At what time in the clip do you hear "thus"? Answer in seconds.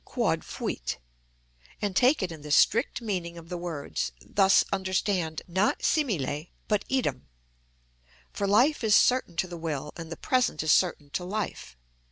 4.19-4.63